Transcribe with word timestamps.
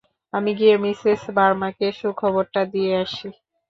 আমি 0.33 0.51
গিয়ে 0.59 0.75
মিসেস 0.83 1.21
ভার্মাকে 1.37 1.87
সুখবর 1.99 2.45
টা 2.53 2.61
দিয়ে 2.73 2.91
আসি। 3.03 3.29